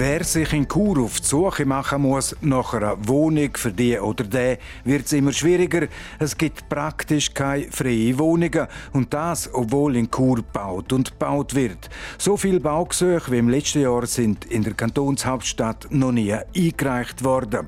[0.00, 4.22] Wer sich in Chur auf die Suche machen muss nach einer Wohnung für die oder
[4.22, 5.88] den, wird es immer schwieriger.
[6.20, 8.68] Es gibt praktisch keine freien Wohnungen.
[8.92, 11.90] Und das, obwohl in Chur gebaut und gebaut wird.
[12.16, 17.66] So viele Baugesuche wie im letzten Jahr sind in der Kantonshauptstadt noch nie eingereicht worden.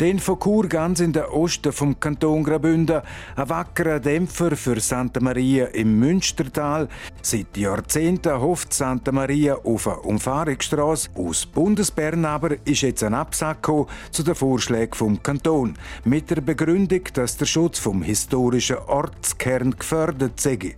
[0.00, 3.02] Den von Chur ganz in der Osten vom Kanton Graubünden,
[3.36, 6.88] ein wackerer Dämpfer für Santa Maria im Münstertal.
[7.20, 11.10] Seit Jahrzehnten hofft Santa Maria auf eine Umfahrungsstrasse.
[11.14, 13.70] Aus Bundesbern aber ist jetzt ein Absack
[14.10, 15.74] zu den Vorschlägen vom Kanton.
[16.04, 20.76] Mit der Begründung, dass der Schutz vom historischen Ortskern gefördert sei.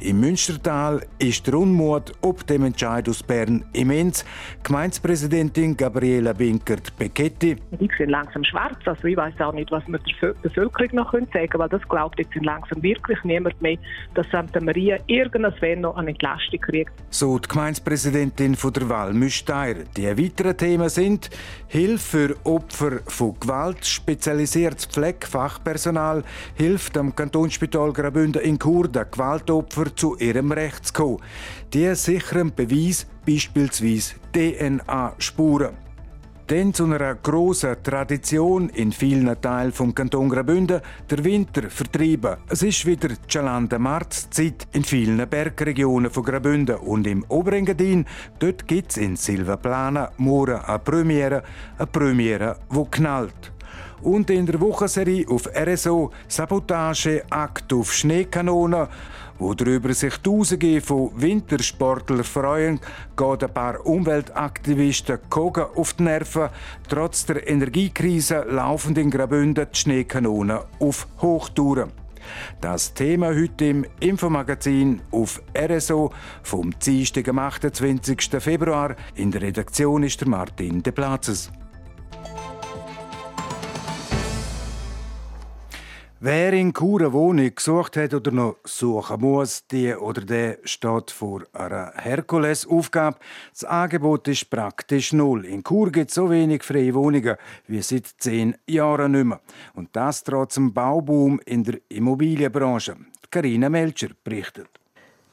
[0.00, 4.24] Im Münstertal ist der Unmut ob dem Entscheid aus Bern immens.
[4.62, 7.56] Gemeindepräsidentin Gabriela Binkert-Becchetti.
[7.78, 8.78] Ich sehe langsam schwarz.
[8.86, 12.18] Also ich weiß auch nicht, was wir der Bevölkerung noch sagen können, weil das glaubt
[12.18, 13.76] jetzt langsam wirklich niemand mehr,
[14.14, 16.92] dass Santa Maria irgendwann noch eine Entlastung kriegt.
[17.10, 19.84] So die Gemeindepräsidentin von der Wahl Müsteier.
[19.96, 21.30] Die weiteren Themen sind
[21.68, 26.24] Hilfe für Opfer von Gewalt, spezialisiertes Pflegefachpersonal,
[26.56, 31.18] hilft am Kantonsspital Graubünden in Chur den Gewaltopfer zu ihrem Recht kommen.
[31.72, 35.76] Die sicheren Beweis, beispielsweise DNA-Spuren.
[36.50, 42.38] Denn zu einer grossen Tradition in vielen Teilen vom Kanton Graubünden, der Winter vertrieben.
[42.48, 48.04] Es ist wieder Chalande Marzzeit in vielen Bergregionen von Graubünden und im Oberengadin.
[48.40, 51.44] Dort gibt es in Silvaplana morgen eine Premiere,
[51.78, 53.52] eine Premiere, die knallt
[54.02, 58.88] und in der Wochenserie auf RSO Sabotage Akt auf Schneekanonen
[59.40, 62.80] worüber sich Tausende von Wintersportlern freuen,
[63.16, 66.50] geht ein paar Umweltaktivisten Kogen auf die Nerven.
[66.88, 71.90] Trotz der Energiekrise laufen in Graubünden die Schneekanonen auf Hochtouren.
[72.60, 76.12] Das Thema heute im Infomagazin auf RSO
[76.42, 78.30] vom Dienstag, am 28.
[78.38, 78.94] Februar.
[79.14, 81.50] In der Redaktion ist der Martin De Platzes.
[86.22, 91.10] Wer in Chur eine Wohnung gesucht hat oder noch suchen muss, die oder der steht
[91.10, 93.16] vor einer Herkulesaufgabe.
[93.54, 95.46] Das Angebot ist praktisch null.
[95.46, 97.36] In Chur gibt es so wenig freie Wohnungen
[97.68, 99.40] wie seit zehn Jahren nicht mehr.
[99.72, 102.98] Und das trotz dem Bauboom in der Immobilienbranche.
[103.30, 104.68] Karina Melcher berichtet.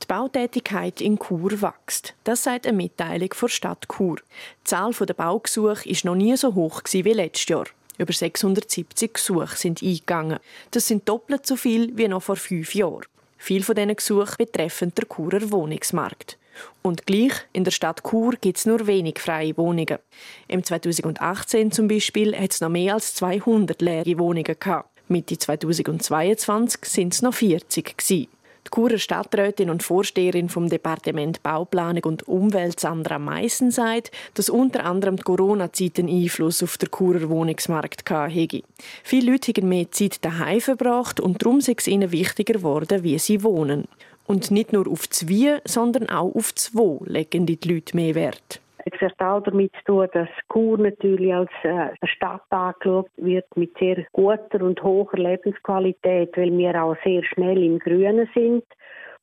[0.02, 2.16] Die Bautätigkeit in Chur wächst.
[2.24, 4.20] Das sagt eine Mitteilung der Stadt Chur.
[4.62, 7.66] Die Zahl der Baugesuche war noch nie so hoch wie letztes Jahr.
[7.98, 10.40] Über 670 Gesuche sind eingegangen.
[10.72, 13.06] Das sind doppelt so viel wie noch vor fünf Jahren.
[13.38, 16.38] Viele von diesen Gesuchen betreffen den Churer Wohnungsmarkt.
[16.82, 20.00] Und gleich in der Stadt Chur gibt es nur wenig freie Wohnungen.
[20.48, 24.90] Im 2018 zum Beispiel hat es noch mehr als 200 leere Wohnungen gehabt.
[25.08, 28.28] Mitte 2022 sind es noch 40 gewesen.
[28.68, 34.84] Die Churer Stadträtin und Vorsteherin vom Departement Bauplanung und Umwelt Sandra Meissen sagt, dass unter
[34.84, 38.62] anderem die Corona-Zeit einen Einfluss auf den Churer Wohnungsmarkt hatte.
[39.04, 43.18] Viele Leute haben mehr Zeit daheim verbracht und darum ist es ihnen wichtiger geworden, wie
[43.20, 43.86] sie wohnen.
[44.26, 48.16] Und nicht nur auf das Wie, sondern auch auf das Wo legen die Leute mehr
[48.16, 48.60] Wert.
[48.90, 53.46] Es hat auch damit zu tun, dass Chur natürlich als äh, eine Stadt angeschaut wird
[53.58, 58.64] mit sehr guter und hoher Lebensqualität, weil wir auch sehr schnell im Grünen sind.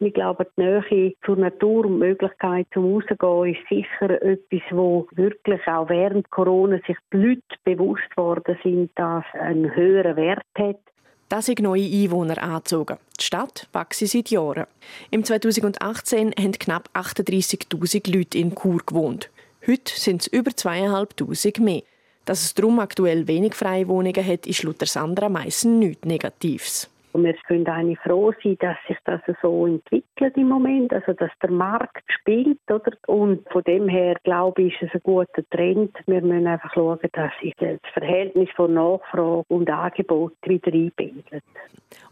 [0.01, 5.07] Ich glaube, die Nähe zur Natur und die Möglichkeit zum Rausgehen ist sicher etwas, wo
[5.13, 10.81] wirklich auch während Corona sich die Leute bewusst worden sind, dass einen höheren Wert hat.
[11.31, 12.99] Das sind neue Einwohner angezogen.
[13.19, 14.67] Die Stadt wächst seit Jahren.
[15.11, 19.31] Im 2018 haben knapp 38.000 Leute in Chur gewohnt.
[19.67, 21.83] Heute sind es über zweieinhalbtausend mehr.
[22.27, 26.91] Dass es darum aktuell wenig freie Wohnungen hat, ist laut Sandra Meissen nichts Negatives.
[27.17, 31.51] Wir können eigentlich froh sein, dass sich das so entwickelt im Moment, also dass der
[31.51, 32.93] Markt spielt, oder?
[33.07, 35.97] Und von dem her glaube ich, ist es ein guter Trend.
[36.07, 41.45] Wir müssen einfach schauen, dass sich das Verhältnis von Nachfrage und Angebot wieder einbindet.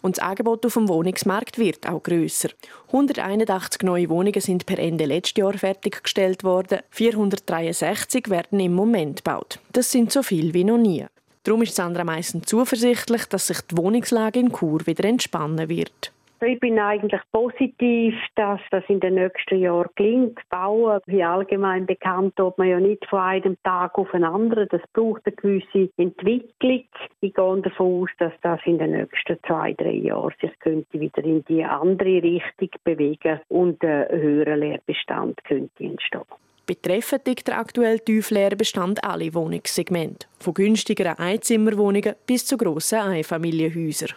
[0.00, 2.50] Und das Angebot auf dem Wohnungsmarkt wird auch grösser.
[2.88, 6.78] 181 neue Wohnungen sind per Ende letzten Jahr fertiggestellt worden.
[6.90, 9.58] 463 werden im Moment gebaut.
[9.72, 11.06] Das sind so viel wie noch nie.
[11.44, 16.12] Darum ist Sandra Meissen zuversichtlich, dass sich die Wohnungslage in Chur wieder entspannen wird.
[16.40, 20.40] Ich bin eigentlich positiv, dass das in den nächsten Jahren gelingt.
[20.50, 24.68] Bauen, wie allgemein bekannt, tut man ja nicht von einem Tag auf den anderen.
[24.70, 26.84] Das braucht eine gewisse Entwicklung.
[27.20, 31.22] Ich gehe davon aus, dass das in den nächsten zwei, drei Jahren sich könnte wieder
[31.22, 36.22] in die andere Richtung bewegen und ein höherer Leerbestand könnte entstehen.
[36.66, 44.14] Betreffend liegt der aktuell tiefleere Bestand alle Wohnungssegmente, von günstigeren Einzimmerwohnungen bis zu grossen Einfamilienhäusern.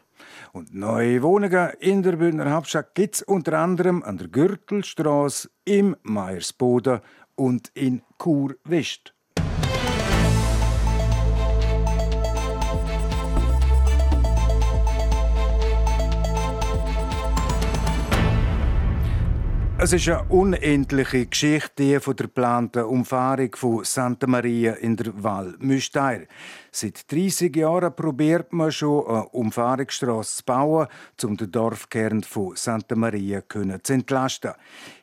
[0.53, 5.95] Und neue Wohnungen in der Bündner Hauptstadt gibt es unter anderem an der Gürtelstraße, im
[6.03, 7.01] Meiersboden
[7.36, 9.14] und in Chur-West.
[19.85, 25.53] Es ist eine unendliche Geschichte von der geplanten Umfahrung von Santa Maria in der Val
[25.59, 26.25] Müsteir.
[26.71, 30.87] Seit 30 Jahren probiert man schon, eine Umfahrungsstrasse zu bauen,
[31.23, 34.53] um den Dorfkern von Santa Maria zu entlasten.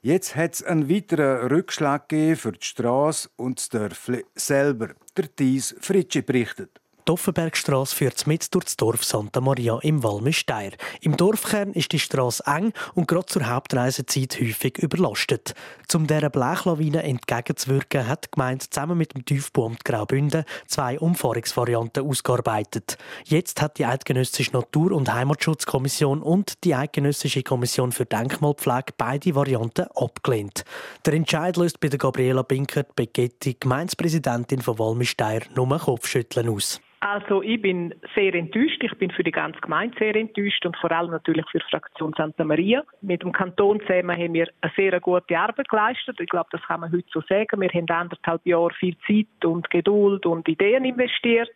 [0.00, 4.88] Jetzt hat es einen weiteren Rückschlag für die Strasse und das Dörfli selber.
[5.17, 6.81] Der Thies Fritschi berichtet.
[7.08, 10.70] Die Offenbergstrasse führt mit durch das Dorf Santa Maria im Walmesteier.
[11.00, 15.54] Im Dorfkern ist die Strasse eng und gerade zur Hauptreisezeit häufig überlastet.
[15.93, 22.96] Um dieser Blechlawine entgegenzuwirken, hat die Gemeinde zusammen mit dem Tiefbauamt Graubünden zwei Umfahrungsvarianten ausgearbeitet.
[23.25, 29.88] Jetzt hat die Eidgenössische Natur- und Heimatschutzkommission und die Eidgenössische Kommission für Denkmalpflege beide Varianten
[29.94, 30.64] abgelehnt.
[31.04, 36.81] Der Entscheid löst bei der Gabriela Binkert-Begetti, Gemeindepräsidentin von Walmesteier, nur Kopfschütteln aus.
[37.04, 38.81] Also ich bin sehr enttäuscht.
[38.81, 42.14] Ich bin für die ganze Gemeinde sehr enttäuscht und vor allem natürlich für die Fraktion
[42.16, 42.84] Santa Maria.
[43.00, 46.20] Mit dem Kanton zusammen haben wir eine sehr gute Arbeit geleistet.
[46.20, 47.60] Ich glaube, das kann man heute so sagen.
[47.60, 51.50] Wir haben anderthalb Jahre viel Zeit und Geduld und Ideen investiert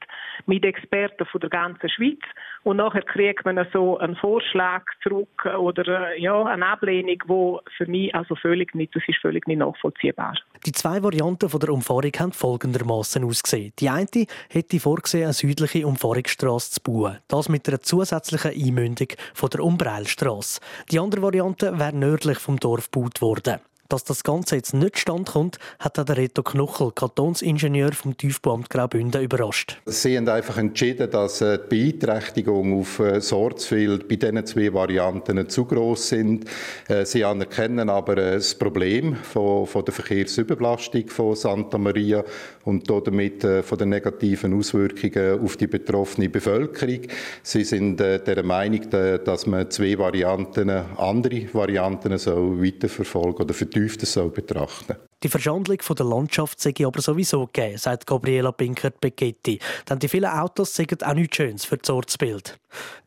[0.46, 2.18] mit Experten von der ganzen Schweiz
[2.66, 7.86] und nachher kriegt man so einen Vorschlag zurück oder äh, ja eine Ablehnung, wo für
[7.86, 10.34] mich also völlig nicht, das ist völlig nicht nachvollziehbar.
[10.66, 13.72] Die zwei Varianten von der Umfahrung haben folgendermaßen ausgesehen.
[13.78, 14.08] Die eine
[14.50, 17.18] hätte vorgesehen, südliche Umfahrungsstrasse zu bauen.
[17.28, 20.60] Das mit einer zusätzlichen Einmündung von der Umbreilstrasse.
[20.90, 23.60] Die andere Variante wäre nördlich vom Dorf gebaut worden.
[23.88, 29.80] Dass das Ganze jetzt nicht standkommt, hat der Reto Knochel, Kantonsingenieur vom Tiefbauamt Graubünden, überrascht.
[29.86, 35.48] Sie haben einfach entschieden, dass äh, die Beeinträchtigung auf äh, Sortsfield bei diesen zwei Varianten
[35.48, 36.46] zu groß sind.
[36.88, 42.24] Äh, Sie anerkennen aber das Problem von, der Verkehrsüberbelastung von Santa Maria
[42.64, 47.02] und damit von den negativen Auswirkungen auf die betroffene Bevölkerung.
[47.42, 54.30] Sie sind der Meinung, dass man zwei Varianten, andere Varianten soll weiterverfolgen oder vertiefter soll
[54.30, 59.58] betrachten Die Verschandlung der Landschaft sei aber sowieso gegeben, sagt Gabriela Pinkert-Begetti.
[59.88, 62.58] Denn die vielen Autos sagen auch nichts Schönes für das Ortsbild.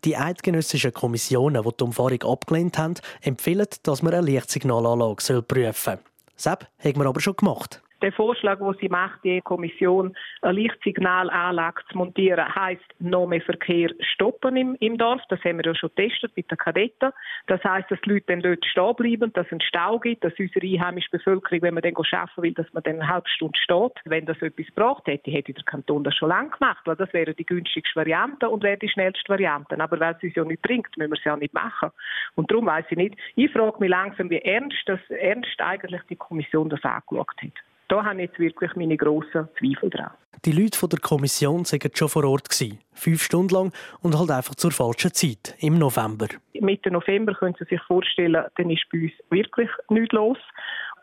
[0.06, 6.00] Die eidgenössischen Kommissionen, die die Umfahrung abgelehnt haben, empfehlen, dass man eine Lichtsignalanlage prüfen soll.
[6.36, 7.82] Sepp haben wir aber schon gemacht.
[8.02, 13.90] Der Vorschlag, den sie macht, die Kommission, eine Lichtsignalanlage zu montieren, heißt noch mehr Verkehr
[14.00, 15.22] stoppen im, im Dorf.
[15.30, 17.12] Das haben wir ja schon getestet mit den Kadetten.
[17.48, 20.34] Das heißt, dass die Leute dann dort stehen bleiben, dass es einen Stau gibt, dass
[20.40, 23.94] unsere einheimische Bevölkerung, wenn man dann arbeiten will, dass man dann eine halbe Stunde steht.
[24.06, 27.34] Wenn das etwas gebracht hätte, hätte der Kanton das schon lange gemacht, weil das wäre
[27.34, 29.80] die günstigste Variante und wäre die schnellste Variante.
[29.80, 31.90] Aber weil es uns ja nicht bringt, müssen wir es ja nicht machen.
[32.36, 33.16] Und darum weiß ich nicht.
[33.36, 38.06] Ich frage mich langsam, wie ernst, das, ernst eigentlich die Kommission das angeschaut hat da
[38.06, 40.12] habe ich jetzt wirklich meine grossen Zweifel dran.
[40.46, 42.48] Die Leute von der Kommission waren schon vor Ort.
[42.94, 46.28] Fünf Stunden lang und halt einfach zur falschen Zeit, im November.
[46.54, 50.38] Mitte November können Sie sich vorstellen, dann ist bei uns wirklich nichts los.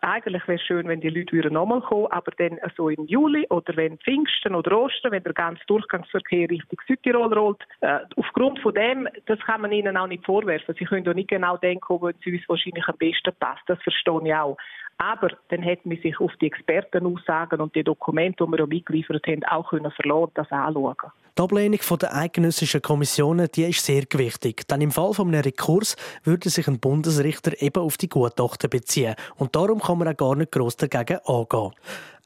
[0.03, 3.77] Eigentlich wäre es schön, wenn die Leute nochmal kommen, aber dann so im Juli oder
[3.77, 7.63] wenn Pfingsten oder Ostern, wenn der ganze Durchgangsverkehr Richtung Südtirol rollt.
[7.81, 10.75] Äh, aufgrund von dem, das kann man ihnen auch nicht vorwerfen.
[10.79, 13.63] Sie können doch nicht genau denken, wo es uns wahrscheinlich am besten passt.
[13.67, 14.57] Das verstehe ich auch.
[14.99, 19.27] Aber dann hätte man sich auf die Expertenaussagen und die Dokumente, die wir auch mitgeliefert
[19.27, 20.97] haben, auch können verlassen, das anschauen.
[21.39, 26.49] Die Ablehnung der eidgenössischen Kommissionen die ist sehr gewichtig, denn im Fall eines Rekurs würde
[26.49, 30.53] sich ein Bundesrichter eben auf die Gutachten beziehen und darum kann man auch gar nicht
[30.53, 31.73] gross dagegen angehen.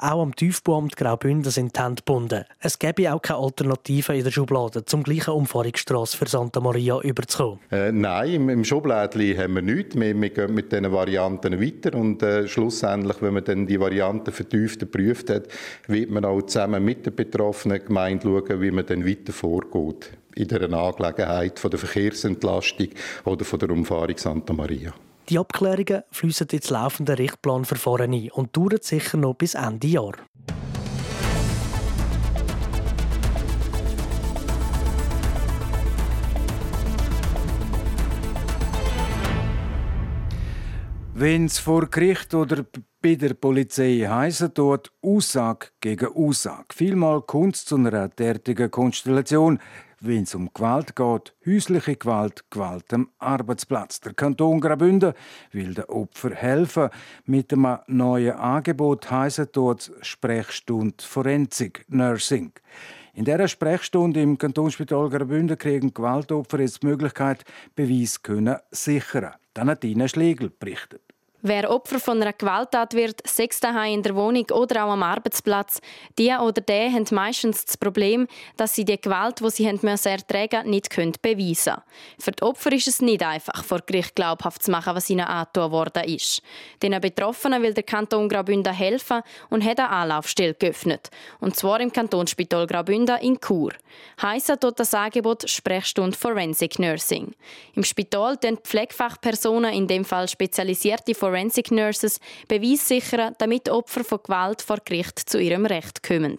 [0.03, 2.47] Auch am Tiefbauamt Graubünden sind die Hände gebunden.
[2.59, 7.59] Es gäbe auch keine Alternative in der Schublade, zum gleichen Umfahrungsstrasse für Santa Maria überzukommen.
[7.71, 9.95] Äh, nein, im, im haben wir nichts.
[9.97, 14.33] Wir, wir gehen mit diesen Varianten weiter und äh, schlussendlich, wenn man dann die Varianten
[14.33, 15.49] vertieft geprüft hat,
[15.87, 20.49] wird man auch zusammen mit der betroffenen Gemeinde schauen, wie man dann weiter vorgeht in
[20.49, 22.89] der Angelegenheit von der Verkehrsentlastung
[23.27, 24.95] oder von der Umfahrung Santa Maria.
[25.31, 30.15] Die Abklärungen fließen ins laufende Richtplanverfahren ein und dauern sicher noch bis Ende Jahr.
[41.15, 42.65] Wenn es vor Gericht oder
[43.01, 46.65] bei der Polizei heißen dort Aussage gegen Aussage.
[46.75, 47.23] Vielmal
[47.55, 49.61] es zu einer derartigen Konstellation,
[50.01, 54.01] wenn es um Gewalt geht, häusliche Gewalt, Gewalt am Arbeitsplatz.
[54.01, 55.13] Der Kanton Graubünden
[55.53, 56.89] will den Opfern helfen.
[57.27, 62.53] Mit einem neuen Angebot heißen dort Sprechstunde Forensik Nursing.
[63.13, 69.35] In dieser Sprechstunde im Kantonsspital Graubünden kriegen Gewaltopfer jetzt die Möglichkeit, Beweis können sichern.
[69.53, 71.10] Dann hat Ina Schlegel berichtet.
[71.43, 75.81] Wer Opfer von einer Gewalttat wird, sechs daheim in der Wohnung oder auch am Arbeitsplatz,
[76.19, 78.27] die oder der haben meistens das Problem,
[78.59, 81.77] dass sie die Gewalt, die sie haben müssen ertragen, nicht können beweisen.
[82.19, 85.71] Für die Opfer ist es nicht einfach, vor Gericht glaubhaft zu machen, was ihnen angetan
[85.71, 86.43] worden ist.
[86.83, 91.09] Den Betroffenen will der Kanton Graubünden helfen und hat eine Anlaufstelle geöffnet.
[91.41, 93.73] Und zwar im Kantonsspital Graubünden in Chur.
[94.21, 97.33] Heissen dort das Angebot Sprechstunde Forensic Nursing.
[97.75, 101.15] Im Spital den Pflegefachpersonen, in dem Fall spezialisierte
[101.71, 106.39] Nurses Beweis sichern, damit Opfer von Gewalt vor Gericht zu ihrem Recht kommen.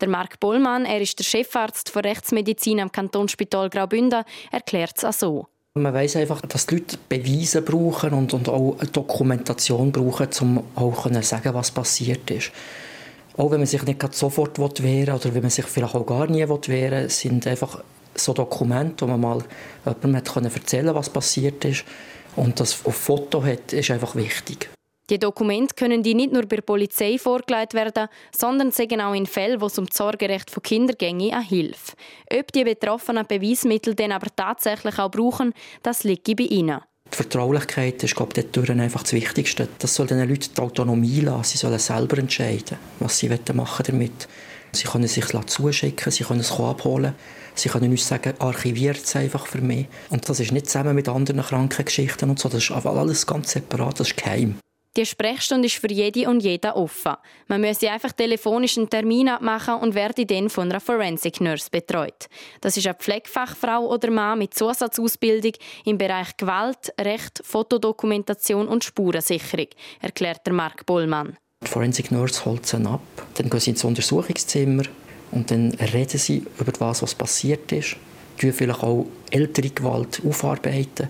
[0.00, 5.12] Der Marc Bollmann, er ist der Chefarzt für Rechtsmedizin am Kantonsspital Graubünden, erklärt es auch
[5.12, 5.46] so.
[5.74, 11.10] Man weiß einfach, dass die Leute Beweise brauchen und, und auch Dokumentation brauchen, um auch
[11.10, 12.50] zu sagen, was passiert ist.
[13.36, 16.48] Auch wenn man sich nicht sofort wehren oder wenn man sich vielleicht auch gar nie
[16.48, 17.82] wehren will, sind einfach
[18.14, 19.44] so Dokumente, wo man mal
[19.84, 21.84] jemandem erzählen konnte, was passiert ist,
[22.38, 24.70] und das auf Foto hat, ist einfach wichtig.
[25.10, 29.24] Die Dokumente können die nicht nur bei der Polizei vorgelegt werden, sondern sagen auch in
[29.24, 31.94] Fällen, wo es um das Sorgerecht von Kindern ginge, eine Hilfe.
[32.30, 36.80] Ob die Betroffenen Beweismittel dann aber tatsächlich auch brauchen, das liegt bei ihnen.
[37.10, 39.66] Die Vertraulichkeit ist, glaube ich, dort einfach das Wichtigste.
[39.78, 41.44] Das soll den Leuten die Autonomie lassen.
[41.44, 44.28] Sie sollen selber entscheiden, was sie machen damit.
[44.72, 47.14] Sie können sich zuschicken, sie können es abholen.
[47.58, 49.86] Sie können uns sagen, archiviert es einfach für mich.
[50.10, 52.48] Und das ist nicht zusammen mit anderen Krankengeschichten und so.
[52.48, 54.58] Das ist alles ganz separat, das ist geheim.
[54.96, 57.14] Die Sprechstunde ist für jede und jeden offen.
[57.46, 62.26] Man müsse einfach telefonisch einen Termin abmachen und werde dann von einer Forensic Nurse betreut.
[62.60, 65.52] Das ist eine Pflegefachfrau oder Mann mit Zusatzausbildung
[65.84, 69.68] im Bereich Gewalt, Recht, Fotodokumentation und Spurensicherung,
[70.00, 71.36] erklärt der Mark Bollmann.
[71.62, 73.00] Die Forensic Nurse holt sie ab,
[73.34, 74.82] dann gehen sie ins Untersuchungszimmer,
[75.30, 77.96] und dann reden sie über das, was passiert ist,
[78.38, 81.08] tun vielleicht auch ältere Gewalt aufarbeiten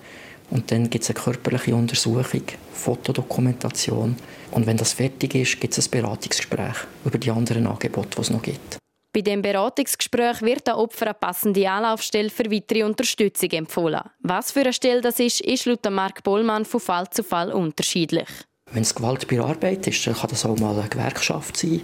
[0.51, 4.17] und dann gibt es eine körperliche Untersuchung, Fotodokumentation
[4.51, 8.31] und wenn das fertig ist, gibt es ein Beratungsgespräch über die anderen Angebote, die es
[8.31, 8.79] noch gibt.
[9.13, 14.03] Bei dem Beratungsgespräch wird der Opfer eine passende Anlaufstelle für weitere Unterstützung empfohlen.
[14.21, 18.29] Was für eine Stelle das ist, ist laut Mark Bollmann von Fall zu Fall unterschiedlich.
[18.71, 21.83] Wenn es Gewalt bei Arbeit ist, dann kann das auch mal eine Gewerkschaft sein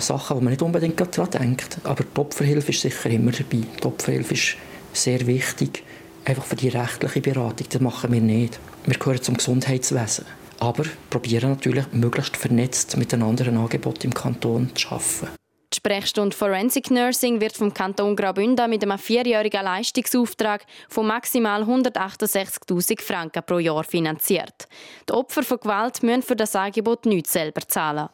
[0.00, 1.78] Sachen, die man nicht unbedingt daran denkt.
[1.84, 3.62] Aber die Opferhilfe ist sicher immer dabei.
[3.82, 4.56] Die Opferhilfe ist
[4.92, 5.82] sehr wichtig.
[6.24, 8.58] Einfach für die rechtliche Beratung, das machen wir nicht.
[8.86, 10.24] Wir gehören zum Gesundheitswesen.
[10.60, 15.28] Aber probieren natürlich, möglichst vernetzt mit den anderen Angeboten im Kanton zu arbeiten.
[15.74, 23.02] Die Sprechstunde Forensic Nursing wird vom Kanton Graubünden mit einem vierjährigen Leistungsauftrag von maximal 168.000
[23.02, 24.68] Franken pro Jahr finanziert.
[25.08, 28.08] Die Opfer von Gewalt müssen für das Angebot nichts selber zahlen.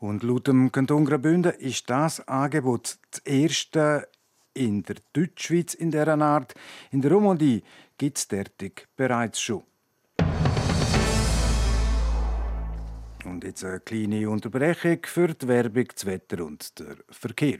[0.00, 4.08] Und laut dem Kanton Graubünden ist das Angebot das erste
[4.54, 6.54] in der Deutschschweiz in dieser Art.
[6.92, 7.62] In der Romandie
[7.96, 9.64] gibt es derartig bereits schon.
[13.24, 17.58] Und jetzt eine kleine Unterbrechung für die Werbung, das Wetter und der Verkehr.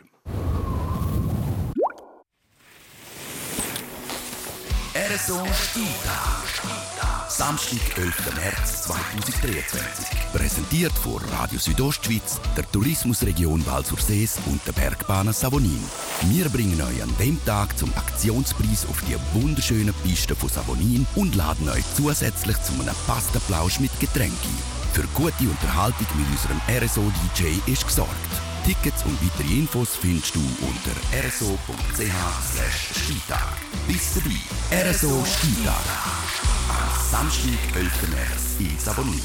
[4.94, 6.97] RSO Stichtag.
[7.38, 8.34] Samstag, 11.
[8.34, 10.06] März 2023.
[10.32, 15.80] Präsentiert von Radio Südostschweiz, der Tourismusregion Val Sees und der Bergbahn Savonin.
[16.22, 21.36] Wir bringen euch an dem Tag zum Aktionspreis auf die wunderschönen Pisten von Savonin und
[21.36, 24.58] laden euch zusätzlich zu einem Pastaplausch mit Getränken.
[24.92, 28.47] Für gute Unterhaltung mit unserem RSO-DJ ist gesorgt.
[28.68, 30.92] Tickets und weitere Infos findest du unter
[31.26, 32.12] rso.ch
[32.92, 33.56] Skitag.
[33.86, 35.84] Bis dabei, RSO Skitag.
[36.68, 38.08] Am Samstag, 11.
[38.10, 39.22] März in Savonin.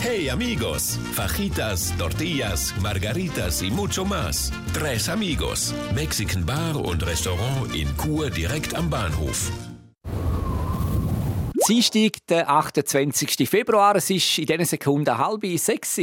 [0.00, 4.50] Hey amigos, fajitas, tortillas, margaritas y mucho más.
[4.72, 9.69] Tres amigos, Mexican Bar und Restaurant in Chur direkt am Bahnhof.
[11.70, 13.48] Dienstag, der 28.
[13.48, 13.94] Februar.
[13.94, 16.00] Es ist in diesen Sekunden halb sechs.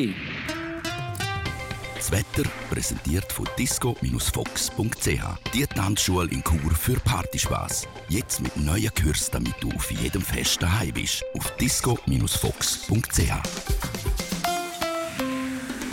[1.93, 5.09] Das Wetter präsentiert von disco-fox.ch.
[5.53, 7.85] Die Tanzschule in Chur für Partyspaß.
[8.07, 11.25] Jetzt mit neuen Kursen, damit du auf jedem Fest daheim bist.
[11.37, 13.33] Auf disco-fox.ch.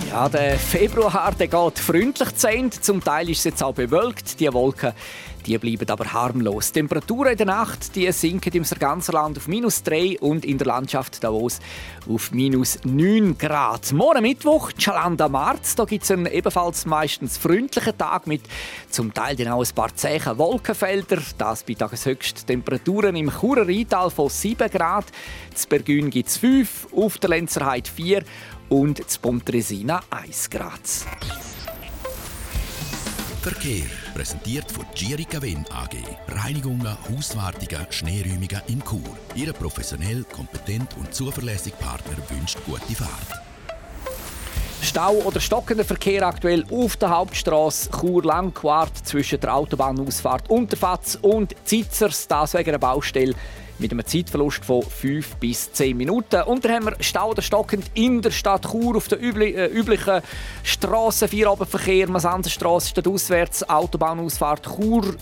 [0.08, 2.80] Ja, der Februar der geht freundlich zu Ende.
[2.80, 4.38] Zum Teil ist es jetzt auch bewölkt.
[4.38, 4.92] Die Wolken
[5.46, 6.72] die bleiben aber harmlos.
[6.72, 10.58] Die Temperaturen in der Nacht die sinken im ganzen Land auf minus 3 und in
[10.58, 11.60] der Landschaft Davos
[12.08, 13.92] auf minus 9 Grad.
[13.92, 18.42] Morgen Mittwoch, Chalanda Marz, da gibt es einen ebenfalls meistens freundlichen Tag mit
[18.88, 21.18] zum Teil dann auch ein paar zähe Wolkenfelder.
[21.36, 25.06] Das bei Tageshöchst Temperaturen im Churer Rheintal von 7 Grad.
[25.54, 28.24] Z Bergün gibt es 5, auf der Lenzerheide 4
[28.68, 30.80] und z Pontresina 1 Grad.
[33.44, 33.84] Verkehr.
[34.14, 35.98] Präsentiert von Girica Win AG.
[36.28, 39.02] Reinigungen, Hauswartungen, Schneeräumungen in Chur.
[39.34, 43.42] Ihre professionell, kompetent und zuverlässige Partner wünscht gute Fahrt.
[44.80, 52.26] Stau oder stockender Verkehr aktuell auf der Hauptstraße Chur-Langquart zwischen der Autobahnausfahrt Unterfatz und Zitzers,
[52.26, 53.34] das wegen einer Baustelle
[53.78, 56.42] mit einem Zeitverlust von 5 bis 10 Minuten.
[56.42, 59.66] Und dann haben wir Stau oder stockend in der Stadt Chur auf der übli äh,
[59.66, 60.20] üblichen
[60.62, 65.16] Strasse, Vierabendverkehr, Masansenstrasse, Stadtauswärts, Autobahnausfahrt Chur,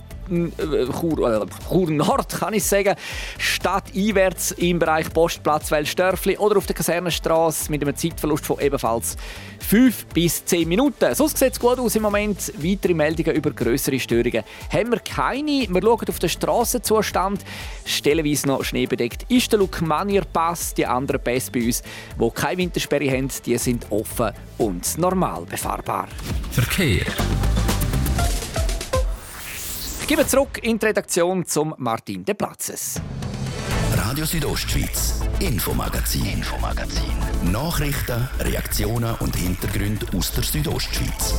[0.99, 2.95] Chur, äh, Chur Nord, kann ich sagen,
[3.37, 9.17] stadteinwärts im Bereich Postplatz Welsdörfli oder auf der Kasernenstraße mit einem Zeitverlust von ebenfalls
[9.59, 11.15] 5 bis 10 Minuten.
[11.15, 12.53] Sonst sieht es gut aus im Moment.
[12.57, 15.67] Weitere Meldungen über größere Störungen haben wir keine.
[15.69, 17.41] Wir schauen auf den Strassenzustand.
[17.85, 20.73] Stellenweise noch schneebedeckt ist der Lukmanier Pass.
[20.73, 21.83] Die anderen Pässe bei uns,
[22.19, 26.07] die keine Wintersperre haben, die sind offen und normal befahrbar.
[26.51, 27.05] Verkehr.
[30.03, 32.99] Ich gebe zurück in die Redaktion zum Martin De Platzes.
[33.95, 37.13] Radio Südostschweiz, Infomagazin, Infomagazin.
[37.53, 41.35] Nachrichten, Reaktionen und Hintergründe aus der Südostschweiz.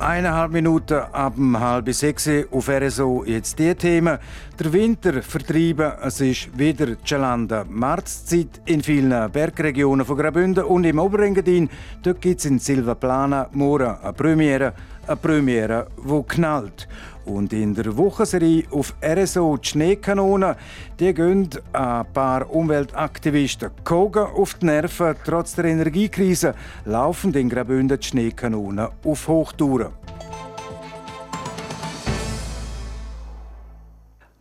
[0.00, 4.18] Eineinhalb Minuten ab halb sechs auf RSO jetzt die Themen.
[4.58, 10.98] Der Winter vertrieben, es ist wieder Gelanda Marzzeit in vielen Bergregionen von Graubünden und im
[10.98, 11.68] Oberengadin.
[12.02, 14.72] Dort gibt es in Silvaplana morgen eine Premiere,
[15.10, 16.88] eine Premiere, die knallt.
[17.24, 20.54] Und in der Wochenserie auf RSO die Schneekanonen,
[20.98, 25.14] die gehen ein paar Umweltaktivisten Kogen auf die Nerven.
[25.24, 29.92] Trotz der Energiekrise laufen in Graubünden die Schneekanonen auf Hochtouren.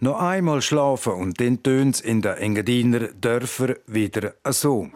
[0.01, 4.87] Noch einmal schlafen und dann tönt in den Engadiner Dörfern wieder so.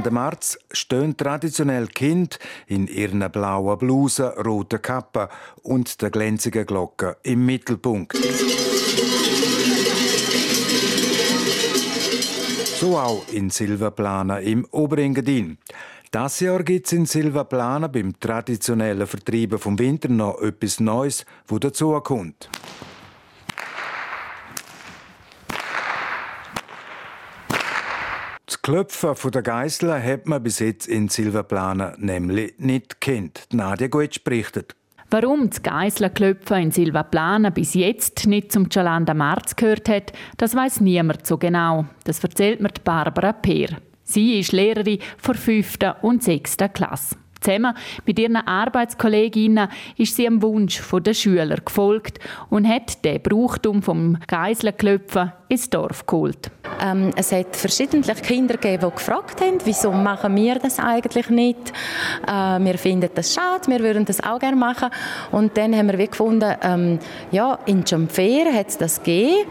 [0.00, 5.28] Gelande Marz stehen traditionell Kind in ihren blauen Blusen, roten Kappen
[5.62, 8.16] und der glänzigen Glocke im Mittelpunkt.
[12.78, 15.58] So auch in Silvaplana im Oberengadin.
[16.10, 21.58] Das Jahr gibt es in Silvaplana beim traditionellen Vertrieben vom Winter noch etwas Neues, wo
[21.58, 22.48] dazukommt.
[28.62, 33.46] Das Klopfen der Geiseln hat man bis jetzt in Silvaplana nämlich nicht kennt.
[33.52, 34.76] Nadia Guetsch berichtet.
[35.10, 40.82] Warum das Geiselklöpfen in Silvaplana bis jetzt nicht zum Cialanda Marz gehört hat, das weiß
[40.82, 41.86] niemand so genau.
[42.04, 43.78] Das erzählt mir Barbara Peer.
[44.04, 45.78] Sie ist Lehrerin vor 5.
[46.02, 46.58] und 6.
[46.74, 47.16] Klasse.
[47.40, 47.74] Zusammen
[48.06, 52.18] mit ihren Arbeitskolleginnen ist sie dem Wunsch der Schüler gefolgt
[52.50, 56.50] und hat den Brauchtum vom Geiselklöpfen ins Dorf geholt.
[56.82, 61.72] Ähm, es hat verschiedene Kinder gegeben, die gefragt haben, wieso machen wir das eigentlich nicht?
[62.26, 64.90] Äh, wir finden das schade, wir würden das auch gerne machen.
[65.32, 66.98] Und dann haben wir gefunden, ähm,
[67.32, 69.48] ja, in Jamfair hat es das gegeben.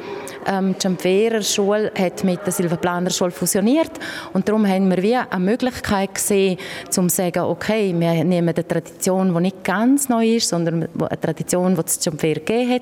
[0.47, 3.91] Ähm, die Jamfairer Schule hat mit der Silvaplaner Schule fusioniert
[4.33, 6.57] und darum haben wir wie eine Möglichkeit gesehen,
[6.97, 11.21] um zu sagen, okay, wir nehmen eine Tradition, die nicht ganz neu ist, sondern eine
[11.21, 12.81] Tradition, die es Jamfair gegeben hat,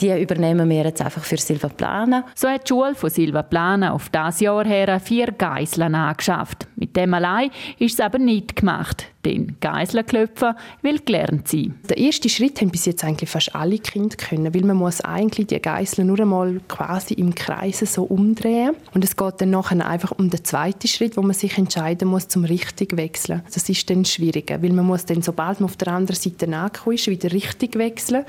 [0.00, 2.24] die übernehmen wir jetzt einfach für Silvaplaner.
[2.34, 6.66] So hat die Schule von Silvaplana auf das Jahr her vier Geiseln angeschafft.
[6.76, 11.74] Mit dem allein ist es aber nicht gemacht den Geiselklöpfer will gelernt sein.
[11.88, 15.48] Der erste Schritt haben bis jetzt eigentlich fast alle Kinder können, weil man muss eigentlich
[15.48, 20.12] die Geiseln nur einmal quasi im Kreis so umdrehen und es geht dann nachher einfach
[20.12, 23.42] um den zweiten Schritt, wo man sich entscheiden muss zum richtig wechseln.
[23.52, 24.04] Das ist dann
[24.38, 27.76] schwieriger, weil man muss dann sobald man auf der anderen Seite angekommen ist, wieder richtig
[27.76, 28.24] wechseln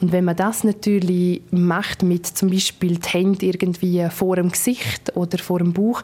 [0.00, 5.16] und wenn man das natürlich macht mit zum Beispiel die Hände irgendwie vor dem Gesicht
[5.16, 6.02] oder vor dem Bauch,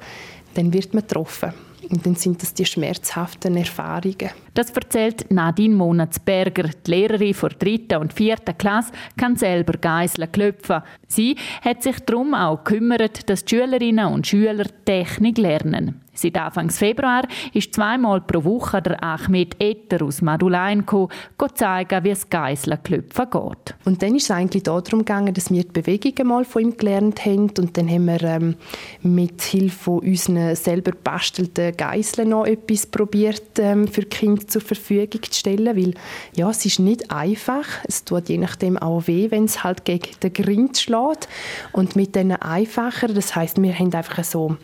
[0.55, 1.53] dann wird man getroffen.
[1.91, 4.31] Und dann sind das die schmerzhaften Erfahrungen.
[4.55, 10.81] Das erzählt Nadine Monatsberger, die Lehrerin der dritten und vierten Klasse, kann selber Geiseln klopfen.
[11.09, 16.01] Sie hat sich darum auch gekümmert, dass die Schülerinnen und Schüler Technik lernen.
[16.15, 17.23] Seit Anfang Februar
[17.53, 21.09] ist zweimal pro Woche der Ahmed Etter aus Madulein gekommen,
[21.55, 23.75] zeigen, wie es Geisselklöpfen geht.
[23.85, 27.25] Und dann ist es eigentlich darum gegangen, dass wir die Bewegungen mal von ihm gelernt
[27.25, 28.57] haben und dann haben wir ähm,
[29.03, 35.23] mit Hilfe von unseren selber bastelten Geiseln noch etwas probiert ähm, für Kinder zur Verfügung
[35.23, 35.95] zu stellen, weil
[36.35, 37.67] ja, es ist nicht einfach.
[37.85, 41.29] Es tut je nachdem auch weh, wenn es halt gegen den Grind schlägt.
[41.73, 44.57] Und mit diesen einfacher, das heißt, wir haben einfach so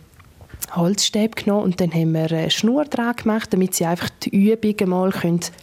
[0.77, 4.89] Holzstäbe genommen und dann haben wir eine Schnur dran gemacht, damit sie einfach die Übungen
[4.89, 5.13] mal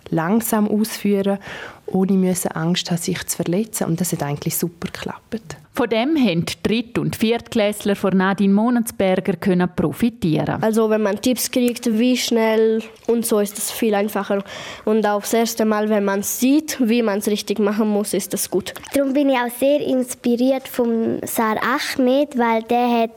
[0.10, 1.39] langsam ausführen können,
[1.88, 3.86] ohne Angst haben, sich zu verletzen.
[3.86, 5.58] Und das hat eigentlich super geklappt.
[5.78, 10.63] Von dem haben die Dritt- und Viertklässler von Nadine Monensberger können profitieren.
[10.63, 14.43] Also wenn man Tipps kriegt, wie schnell und so ist es viel einfacher.
[14.86, 18.34] Und auch das erste Mal, wenn man sieht, wie man es richtig machen muss, ist
[18.34, 18.73] das gut.
[18.95, 23.12] Darum bin ich auch sehr inspiriert vom Sar Ahmed, weil der hat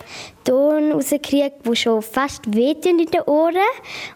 [0.45, 3.57] Ton rausgekriegt, die schon fast wehtun in den Ohren.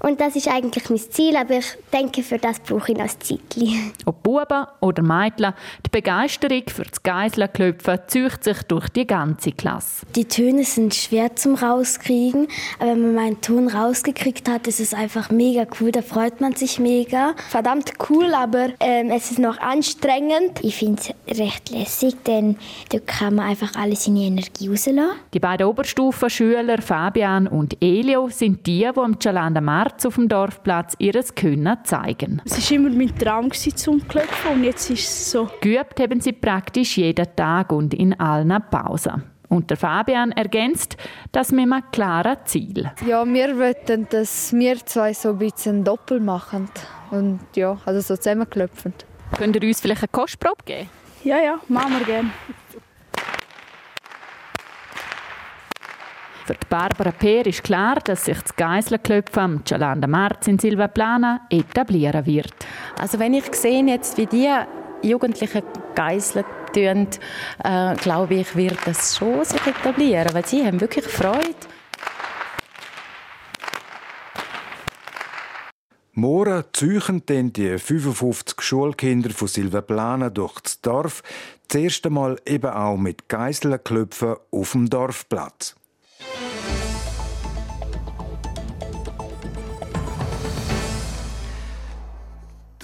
[0.00, 3.20] Und das ist eigentlich mein Ziel, aber ich denke, für das brauche ich noch ein
[3.20, 3.92] Zeitchen.
[4.04, 5.54] Ob Buben oder Mädchen,
[5.94, 10.04] Begeisterung für das Geiselklöpfen zieht sich durch die ganze Klasse.
[10.16, 12.48] Die Töne sind schwer zum rauskriegen,
[12.80, 16.56] aber wenn man meinen Ton rausgekriegt hat, ist es einfach mega cool, da freut man
[16.56, 17.34] sich mega.
[17.48, 20.58] Verdammt cool, aber ähm, es ist noch anstrengend.
[20.62, 22.56] Ich finde es recht lässig, denn
[22.88, 25.12] da kann man einfach alles in die Energie rauslassen.
[25.32, 30.28] Die beiden Oberstufen Schüler Fabian und Elio sind die, die am Cialanda Marz auf dem
[30.28, 32.42] Dorfplatz ihr Können zeigen.
[32.44, 35.48] Es war immer mein Traum zum Klopfen und jetzt ist es so.
[35.84, 39.22] Geübt haben sie praktisch jeden Tag und in allen Pausen.
[39.48, 40.96] Und der Fabian ergänzt
[41.30, 42.90] das mit einem klaren Ziel.
[43.06, 46.68] Ja, wir wollten, dass wir zwei so ein bisschen doppelt machen.
[47.10, 49.04] Und ja, also so zusammenklopfend.
[49.36, 50.88] Könnt ihr uns vielleicht eine Kostprobe geben?
[51.22, 52.30] Ja, ja, machen wir gerne.
[56.46, 61.42] Für die Barbara Peer ist klar, dass sich das Geiselklöpfen am Cialanda Marz in Silvaplana
[61.50, 62.54] etablieren wird.
[62.98, 64.50] Also wenn ich sehe jetzt, wie die
[65.04, 65.62] Jugendlichen
[65.94, 67.08] Geiseln tun,
[67.62, 71.54] äh, glaube ich, wird das schon sich etablieren, weil sie haben wirklich Freude.
[76.16, 81.22] Morgen ziehen dann die 55 Schulkinder von Silvaplana durch das Dorf,
[81.66, 85.74] das erste Mal eben auch mit Geiselklöpfen auf dem Dorfplatz.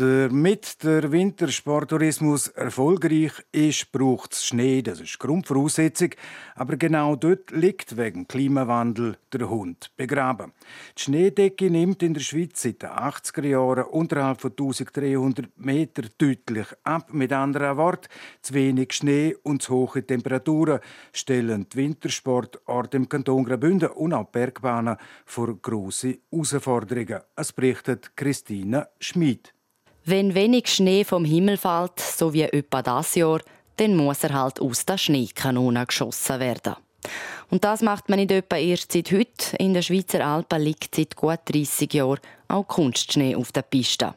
[0.01, 4.81] Damit der Wintersporttourismus erfolgreich ist, braucht es Schnee.
[4.81, 6.13] Das ist Grundvoraussetzung.
[6.55, 10.55] Aber genau dort liegt wegen Klimawandel der Hund begraben.
[10.97, 16.69] Die Schneedecke nimmt in der Schweiz seit den 80er Jahren unterhalb von 1300 Meter deutlich
[16.83, 17.13] ab.
[17.13, 18.09] Mit anderen Worten,
[18.41, 20.81] zu wenig Schnee und zu hohe Temperaturen
[21.13, 27.21] stellen die Wintersportorte im Kanton Graubünden und auch Bergbahnen vor grosse Herausforderungen.
[27.37, 29.53] Es berichtet Christine Schmid.
[30.05, 33.41] Wenn wenig Schnee vom Himmel fällt, so wie etwa das Jahr,
[33.77, 36.77] dann muss er halt aus der Schneekanone geschossen werden.
[37.51, 39.57] Und das macht man nicht etwa erst seit heute.
[39.59, 44.15] In den Schweizer Alpen liegt seit gut 30 Jahren auch Kunstschnee auf der Piste.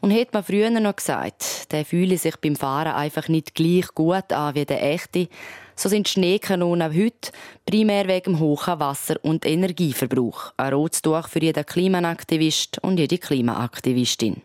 [0.00, 4.32] Und hätte man früher noch gesagt, der fühle sich beim Fahren einfach nicht gleich gut
[4.32, 5.28] an wie der echte,
[5.76, 7.32] so sind Schneekanonen heute
[7.64, 14.42] primär wegen hohen Wasser- und Energieverbrauch ein rotes Tuch für jeden Klimaaktivist und jede Klimaaktivistin.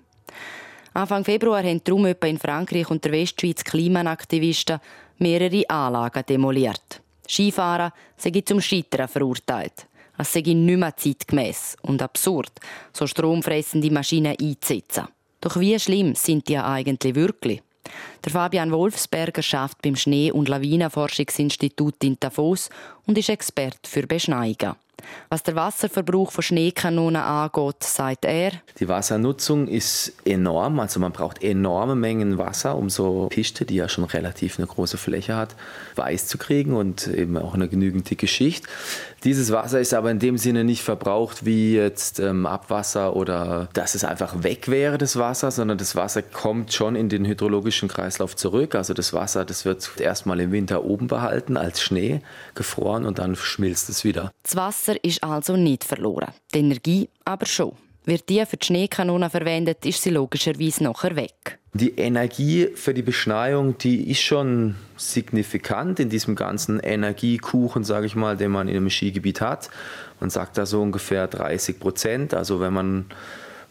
[0.95, 4.79] Anfang Februar haben darum etwa in Frankreich und der Westschweiz Klimaaktivisten
[5.17, 7.01] mehrere Anlagen demoliert.
[7.27, 9.87] Skifahrer sind zum Scheitern verurteilt.
[10.17, 12.53] Es sei nicht mehr zeitgemäß und absurd,
[12.93, 15.09] so stromfressende Maschinen einzusetzen.
[15.41, 17.61] Doch wie schlimm sind die eigentlich wirklich?
[18.25, 22.69] Der Fabian Wolfsberger schafft beim Schnee- und Lawinenforschungsinstitut in Davos
[23.05, 24.73] und ist Experte für Beschneiungen.
[25.29, 28.51] Was der Wasserverbrauch von Schneekanonen angeht, sagt er.
[28.79, 30.79] Die Wassernutzung ist enorm.
[30.79, 34.97] Also man braucht enorme Mengen Wasser, um so Piste, die ja schon relativ eine große
[34.97, 35.55] Fläche hat,
[35.95, 38.65] weiß zu kriegen und eben auch eine genügend dicke Schicht.
[39.23, 43.95] Dieses Wasser ist aber in dem Sinne nicht verbraucht wie jetzt ähm, Abwasser oder dass
[43.95, 48.14] es einfach weg wäre, das Wasser, sondern das Wasser kommt schon in den hydrologischen Kreislauf
[48.35, 48.75] zurück.
[48.75, 52.21] Also das Wasser, das wird erstmal im Winter oben behalten als Schnee,
[52.55, 54.31] gefroren und dann schmilzt es wieder.
[54.43, 57.73] Das Wasser ist also nicht verloren, die Energie aber schon.
[58.05, 61.57] Wird die für die Schneekanone verwendet, ist sie logischerweise nachher weg.
[61.73, 68.15] Die Energie für die Beschneiung, die ist schon signifikant in diesem ganzen Energiekuchen, sage ich
[68.15, 69.69] mal, den man in einem Skigebiet hat.
[70.19, 72.33] Man sagt da so ungefähr 30 Prozent.
[72.33, 73.05] Also wenn man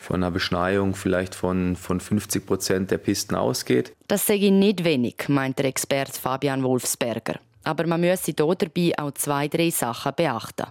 [0.05, 3.93] von einer Beschneiung vielleicht von, von 50 Prozent der Pisten ausgeht.
[4.07, 7.41] Das sage ich nicht wenig, meint der Experte Fabian Wolfsberger.
[7.65, 10.67] Aber man müsse hier dabei auch zwei, drei Sachen beachten.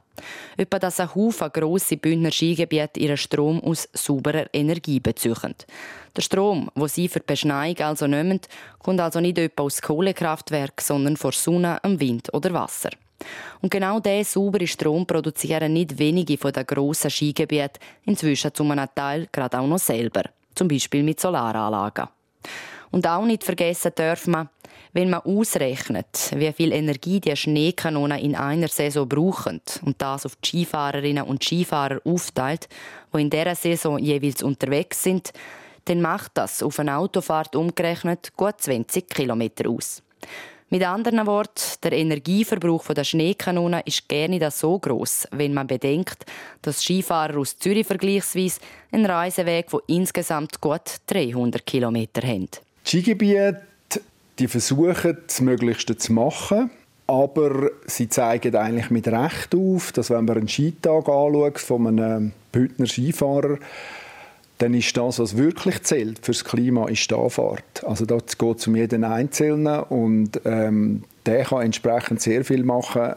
[0.58, 5.56] Etwa, dass ein Haufen grosse Bündner Skigebiete ihren Strom aus sauberer Energie beziehen.
[6.16, 8.40] Der Strom, wo sie für die Beschneiung also nehmen,
[8.78, 12.92] kommt also nicht etwa aus Kohlekraftwerk, sondern von Sonne, Wind oder Wasser.
[13.62, 18.88] Und genau diesen sauberen Strom produzieren nicht wenige von den grossen Skigebieten inzwischen zu einem
[18.94, 20.24] Teil gerade auch noch selber.
[20.56, 22.08] Zum Beispiel mit Solaranlagen.
[22.92, 24.50] Und auch nicht vergessen dürfen wir,
[24.96, 30.36] Wenn man ausrechnet, wie viel Energie die Schneekanonen in einer Saison brauchen und das auf
[30.36, 32.70] die Skifahrerinnen und Skifahrer aufteilt,
[33.12, 35.34] die in dieser Saison jeweils unterwegs sind,
[35.86, 40.04] dann macht das auf eine Autofahrt umgerechnet gut 20 Kilometer aus.
[40.74, 46.26] Mit anderen Worten, der Energieverbrauch der Schneekanonen ist gerne nicht so groß, wenn man bedenkt,
[46.64, 48.60] dass Skifahrer aus Zürich vergleichsweise
[48.92, 52.50] einen Reiseweg von insgesamt gut 300 Kilometern haben.
[52.88, 53.62] Die Skigebiete
[54.40, 56.72] die versuchen, das Möglichste zu machen.
[57.06, 62.32] Aber sie zeigen eigentlich mit Recht auf, dass wenn man einen Skitag anschaut von einem
[62.52, 63.60] Bündner Skifahrer,
[64.60, 67.84] dann ist das, was wirklich zählt fürs Klima, ist die Anfahrt.
[67.86, 73.14] Also dort geht es um jeden Einzelnen und ähm, der kann entsprechend sehr viel machen,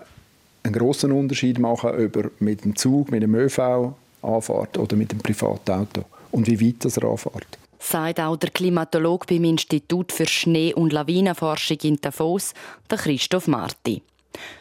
[0.62, 5.12] einen großen Unterschied machen, ob er mit dem Zug, mit dem ÖV anfährt oder mit
[5.12, 10.27] dem Privatauto und wie weit das er anfährt sagt auch der Klimatologe beim Institut für
[10.27, 12.53] Schnee- und Lawinenforschung in Davos,
[12.90, 14.03] der Christoph Marti.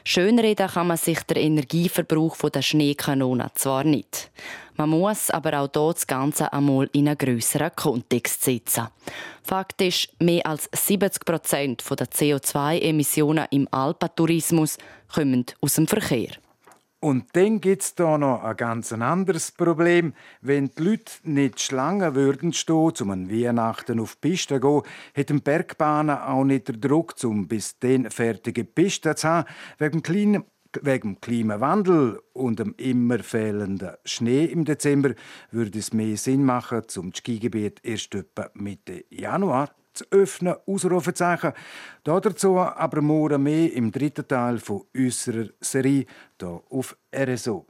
[0.03, 4.31] Schönreden kann man sich der Energieverbrauch der Schneekanonen zwar nicht.
[4.77, 8.87] Man muss aber auch dort das Ganze einmal in einen grösseren Kontext setzen.
[9.41, 14.77] Fakt ist, mehr als 70 Prozent der CO2-Emissionen im Alpentourismus
[15.13, 16.31] kommen aus dem Verkehr.
[17.05, 20.15] Und dann gibt es da noch ein ganz anderes Problem.
[20.41, 24.91] Wenn die Leute nicht Schlangen würden stehen, um an Weihnachten auf die Piste zu gehen,
[25.13, 30.45] hätten Bergbahnen auch nicht den Druck, um bis dann fertige Pisten zu haben, wegen kleinen
[30.81, 35.13] Wegen Klimawandel und dem immer fehlenden Schnee im Dezember
[35.51, 41.53] würde es mehr Sinn machen, zum Skigebiet erst etwa Mitte Januar zu öffnen, Ausrufezeichen.
[42.03, 46.05] Dazu aber morgen mehr im dritten Teil von unserer Serie
[46.39, 47.65] hier auf RSO.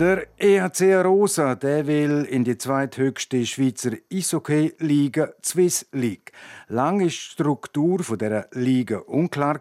[0.00, 6.32] Der EHC Rosa der will in die zweithöchste Schweizer Eishockey-Liga Swiss League.
[6.68, 9.60] Lange ist die Struktur dieser Liga unklar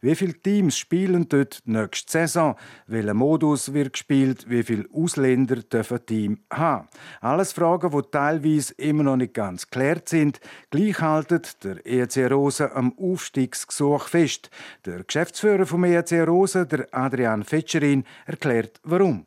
[0.00, 2.54] Wie viele Teams spielen dort nächste Saison?
[2.86, 4.48] Welcher Modus wird gespielt?
[4.48, 6.86] Wie viele Ausländer dürfen Team haben?
[7.20, 10.38] Alles Fragen, die teilweise immer noch nicht ganz geklärt sind.
[10.70, 14.50] Gleich haltet der EHC Rosa am Aufstiegsgesuch fest.
[14.86, 19.26] Der Geschäftsführer vom EHC Rosa, der Adrian Fetscherin, erklärt, warum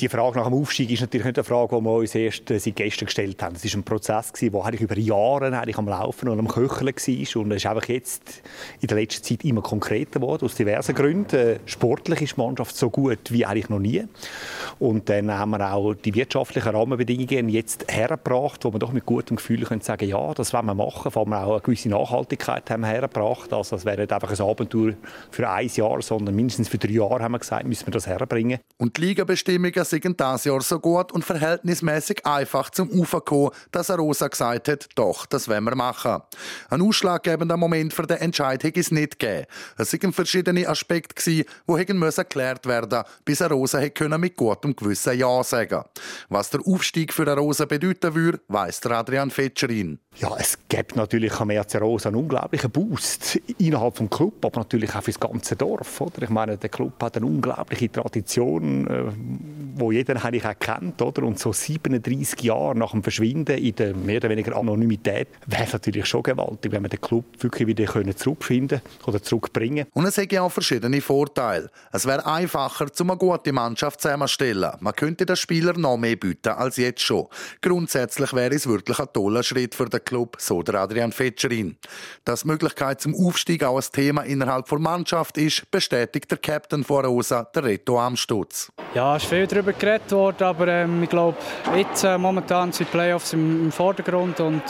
[0.00, 2.58] die Frage nach dem Aufstieg ist natürlich nicht eine Frage, die wir uns erst äh,
[2.58, 3.56] seit gestern gestellt haben.
[3.56, 7.42] Es war ein Prozess, der eigentlich über Jahre am Laufen und am Köcheln war.
[7.42, 8.42] Und es ist einfach jetzt
[8.80, 11.36] in der letzten Zeit immer konkreter geworden, aus diversen Gründen.
[11.36, 14.04] Äh, sportlich ist die Mannschaft so gut wie eigentlich noch nie.
[14.78, 19.36] Und dann haben wir auch die wirtschaftlichen Rahmenbedingungen jetzt hergebracht, wo wir doch mit gutem
[19.36, 21.10] Gefühl können sagen ja, das wollen wir machen.
[21.10, 23.52] Vor allem auch eine gewisse Nachhaltigkeit haben wir hergebracht.
[23.52, 24.94] Also es wäre nicht einfach ein Abenteuer
[25.30, 28.60] für ein Jahr, sondern mindestens für drei Jahre haben wir gesagt, müssen wir das herbringen.
[28.76, 33.90] Und die Ligabestimmungen sind das Jahr so gut und verhältnismäßig einfach zum Ufer gekommen, dass
[33.90, 36.22] Rosa gesagt hat, doch, das wollen wir machen.
[36.70, 39.46] Ein ausschlaggebender Moment für den Entscheid hätte es nicht gegeben.
[39.76, 45.42] Es waren verschiedene Aspekte, die hätten geklärt werden bis Rosa hätte mit gutem Gewissen Ja
[45.42, 45.82] sagen
[46.28, 49.98] Was der Aufstieg für Rosa bedeuten würde, weiss der Adrian Fetscherin.
[50.16, 54.94] Ja, es gibt natürlich am RC Rosa einen unglaublichen Boost innerhalb des Club, aber natürlich
[54.94, 56.00] auch für das ganze Dorf.
[56.00, 56.22] Oder?
[56.22, 61.00] Ich meine, der Club hat eine unglaubliche Tradition, äh, wo jeder eigentlich auch kennt.
[61.02, 61.22] Oder?
[61.22, 65.72] Und so 37 Jahre nach dem Verschwinden in der mehr oder weniger Anonymität wäre es
[65.72, 70.42] natürlich schon gewaltig, wenn wir den Club wirklich wieder zurückfinden oder zurückbringen Und es hätte
[70.42, 71.70] auch verschiedene Vorteile.
[71.92, 74.72] Es wäre einfacher, um eine gute Mannschaft zusammenzustellen.
[74.80, 77.26] Man könnte den Spielern noch mehr bieten als jetzt schon.
[77.60, 81.76] Grundsätzlich wäre es wirklich ein toller Schritt für den Club, so der Adrian Fetscherin.
[82.24, 86.84] Dass die Möglichkeit zum Aufstieg auch ein Thema innerhalb der Mannschaft ist, bestätigt der Captain
[86.84, 88.72] von Rosa, der Reto Amstutz.
[88.94, 91.36] Ja, es ist viel darüber geredet worden, aber ähm, ich glaube,
[91.76, 94.62] jetzt äh, momentan sind die Playoffs im, im Vordergrund und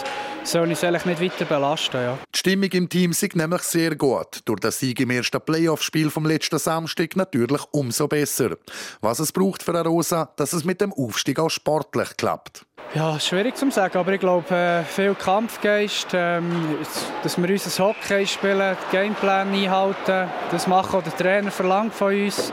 [0.44, 1.96] soll uns eigentlich nicht weiter belasten.
[1.96, 2.18] Ja.
[2.34, 4.40] Die Stimmung im Team ist nämlich sehr gut.
[4.44, 8.56] Durch den Sieg im ersten Playoff-Spiel vom letzten Samstag natürlich umso besser.
[9.00, 12.64] Was es braucht für Rosa, dass es mit dem Aufstieg auch sportlich klappt.
[12.94, 16.78] Ja, schwierig zu sagen, aber ich glaube, äh, viel Kampfgeist, ähm,
[17.22, 22.14] dass wir unser Hockey spielen, den Gameplan einhalten, das machen, was der Trainer verlangt von
[22.14, 22.50] uns.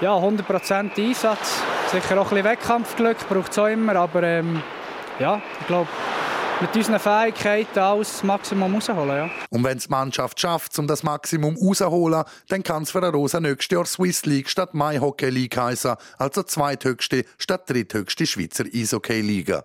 [0.00, 1.62] Ja, 100% Einsatz.
[1.90, 4.62] Sicher auch ein bisschen Wettkampfglück, braucht es auch immer, aber ähm,
[5.18, 5.88] ja, ich glaube,
[6.60, 9.08] mit unseren Fähigkeiten alles das Maximum rausholen.
[9.08, 9.30] Ja.
[9.50, 13.40] Und wenn die Mannschaft schafft, um das Maximum rauszuholen, dann kann es für eine Rosa
[13.40, 19.20] nächstes Jahr Swiss League statt My Hockey League heißen, also zweithöchste statt dritthöchste Schweizer Eishockey
[19.22, 19.64] Liga.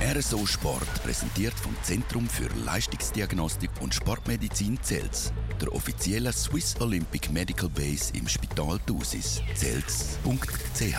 [0.00, 7.68] RSO Sport präsentiert vom Zentrum für Leistungsdiagnostik und Sportmedizin Zels, der offiziellen Swiss Olympic Medical
[7.68, 10.94] Base im Spital Thusis, zels.ch.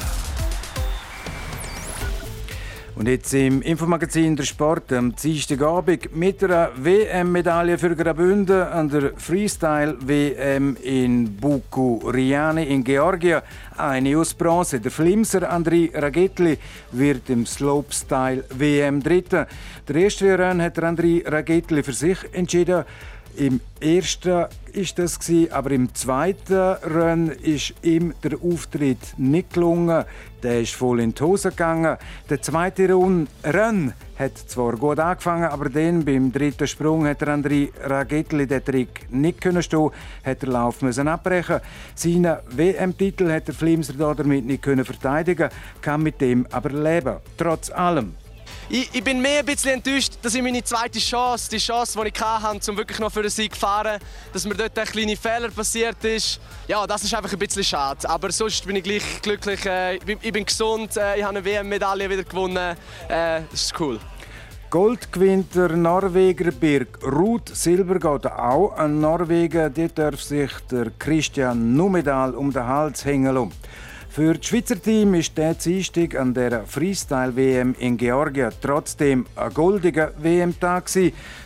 [2.99, 9.13] Und jetzt im Infomagazin der Sport am Dienstagabend mit einer WM-Medaille für Graubünden an der
[9.15, 13.41] Freestyle-WM in Buku-Riani in Georgien.
[13.77, 14.81] Eine aus Bronze.
[14.81, 16.57] Der Flimser Andri Ragetli
[16.91, 19.47] wird im Slopestyle-WM Dritter.
[19.87, 22.83] Der erste Rennen hat Andri Ragetli für sich entschieden.
[23.39, 25.17] Im ersten ist das
[25.51, 30.03] aber im zweiten Rennen ist ihm der Auftritt nicht gelungen.
[30.43, 31.95] Der ist voll in die Hose gegangen.
[32.29, 37.69] Der zweite Rennen hat zwar gut angefangen, aber dann beim dritten Sprung hat der André
[37.81, 39.91] Ragetli den Trick nicht können stehen,
[40.25, 41.61] hat den Lauf müssen abbrechen.
[41.95, 45.49] Seinen WM-Titel hat der Flimser damit nicht können verteidigen,
[45.81, 47.15] kann mit dem aber leben.
[47.37, 48.15] Trotz allem
[48.69, 52.09] ich, ich, bin mehr ein bisschen enttäuscht, dass ich meine zweite Chance, die Chance, die
[52.09, 53.99] ich hatte, um wirklich noch für den Sieg zu fahren,
[54.31, 56.39] dass mir dort ein kleiner Fehler passiert ist.
[56.67, 58.07] Ja, das ist einfach ein bisschen schade.
[58.07, 59.65] Aber sonst bin ich gleich glücklich.
[59.65, 62.75] Äh, ich, bin, gesund, äh, ich habe eine WM-Medaille wieder gewonnen.
[63.07, 63.99] Äh, das ist cool.
[64.69, 67.49] Gold gewinnt der Norweger Birg Ruth.
[67.49, 69.73] Silber geht auch an Norwegen.
[69.73, 73.51] Dort darf sich der Christian Numedal um den Hals hängen lassen.
[74.11, 80.13] Für das Schweizer Team ist der Dienstag an der Freestyle-WM in Georgien trotzdem ein goldiger
[80.17, 80.89] WM-Tag.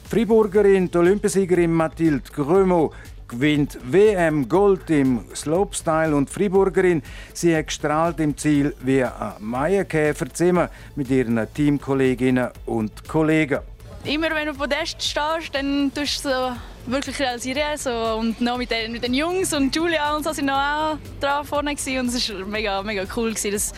[0.10, 2.93] Friburgerin, die Olympiasiegerin Mathilde Grömo,
[3.28, 7.04] gewinnt WM Gold im Slopestyle und Friburgerin.
[7.34, 13.60] Sie hat gestrahlt im Ziel wie ein Maienkäfer mit ihren Teamkolleginnen und Kollegen.
[14.05, 16.51] Immer wenn du auf Podest stehst, dann tust du so
[16.87, 17.77] wirklich realisieren.
[17.77, 17.89] So,
[18.19, 21.45] und noch mit den, mit den Jungs und Julia und so sind noch auch dran
[21.45, 21.99] vorne gewesen.
[21.99, 23.71] und es war mega, mega cool, gewesen, dass,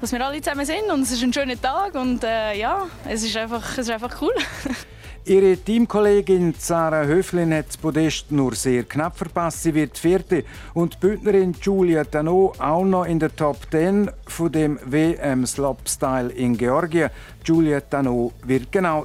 [0.00, 3.24] dass wir alle zusammen sind und es ist ein schöner Tag und äh, ja, es
[3.24, 4.32] ist einfach, es ist einfach cool.
[5.24, 9.62] Ihre Teamkollegin Sarah Höflin hat das Podest nur sehr knapp verpasst.
[9.62, 10.44] Sie wird vierte.
[10.74, 16.30] Und die Bündnerin Julia Tano auch noch in der Top 10 von dem WM Slopestyle
[16.30, 17.10] in Georgien.
[17.44, 19.04] Julia Tano wird genau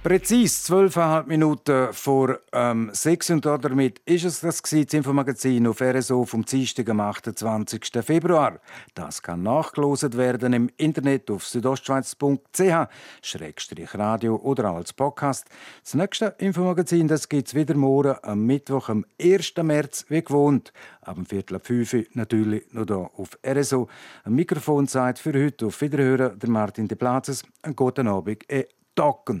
[0.00, 6.24] Präzis zwölfeinhalb Minuten vor ähm, sechs und damit ist es das, das Infomagazin auf RSO
[6.24, 7.90] vom Dienstag am 28.
[8.04, 8.60] Februar.
[8.94, 15.48] Das kann nachgelost werden im Internet auf südostschweiz.ch-radio oder als Podcast.
[15.82, 19.54] Das nächste Infomagazin gibt es wieder morgen am Mittwoch, am 1.
[19.62, 20.72] März, wie gewohnt.
[21.00, 23.88] Ab dem Viertel ab 5 natürlich noch hier auf RSO.
[24.22, 27.42] Ein Mikrofonzeit für heute auf Wiederhören, der Martin de Plazes.
[27.62, 29.40] Einen guten Abend, e Docken.